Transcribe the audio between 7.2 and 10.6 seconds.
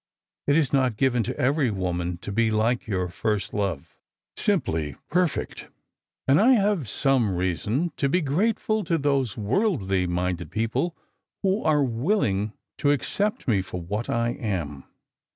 reason to be grateful to those worldly minded